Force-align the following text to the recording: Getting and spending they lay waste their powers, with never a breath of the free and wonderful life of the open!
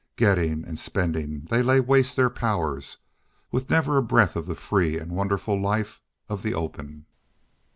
Getting 0.15 0.65
and 0.67 0.79
spending 0.79 1.45
they 1.51 1.61
lay 1.61 1.79
waste 1.79 2.15
their 2.15 2.31
powers, 2.31 2.97
with 3.51 3.69
never 3.69 3.97
a 3.97 4.01
breath 4.01 4.35
of 4.35 4.47
the 4.47 4.55
free 4.55 4.97
and 4.97 5.11
wonderful 5.11 5.61
life 5.61 6.01
of 6.27 6.41
the 6.41 6.55
open! 6.55 7.05